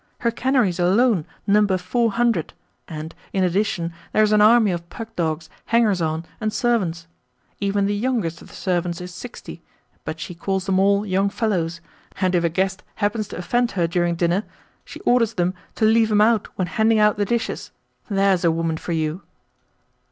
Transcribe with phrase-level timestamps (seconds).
[0.21, 2.55] Her canaries alone number four hundred,
[2.87, 7.05] and, in addition, there is an army of pug dogs, hangers on, and servants.
[7.59, 9.61] Even the youngest of the servants is sixty,
[10.03, 11.81] but she calls them all 'young fellows,'
[12.19, 14.43] and if a guest happens to offend her during dinner,
[14.83, 17.69] she orders them to leave him out when handing out the dishes.
[18.09, 19.21] THERE'S a woman for you!"